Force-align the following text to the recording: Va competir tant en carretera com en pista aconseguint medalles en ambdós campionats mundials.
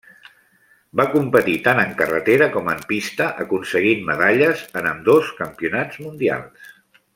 Va 1.01 1.03
competir 1.15 1.57
tant 1.67 1.81
en 1.81 1.93
carretera 1.99 2.47
com 2.55 2.71
en 2.73 2.81
pista 2.93 3.29
aconseguint 3.45 4.03
medalles 4.09 4.65
en 4.83 4.91
ambdós 4.95 5.31
campionats 5.43 6.05
mundials. 6.07 6.75